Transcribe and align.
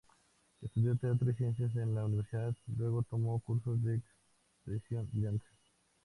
Estudió 0.63 0.95
teatro 0.95 1.29
y 1.29 1.35
ciencias 1.35 1.75
en 1.75 1.93
la 1.93 2.03
universidad, 2.05 2.55
luego 2.75 3.03
tomó 3.03 3.39
cursos 3.41 3.83
de 3.83 4.01
expresión 4.63 5.07
y 5.13 5.21
danza. 5.21 5.45